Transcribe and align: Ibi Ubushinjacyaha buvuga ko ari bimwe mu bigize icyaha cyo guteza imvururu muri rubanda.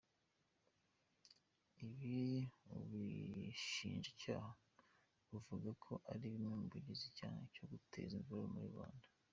Ibi 1.85 2.17
Ubushinjacyaha 2.75 4.51
buvuga 5.29 5.69
ko 5.83 5.93
ari 6.11 6.25
bimwe 6.33 6.53
mu 6.61 6.65
bigize 6.73 7.03
icyaha 7.11 7.39
cyo 7.55 7.63
guteza 7.71 8.13
imvururu 8.15 8.53
muri 8.55 8.69
rubanda. 8.73 9.07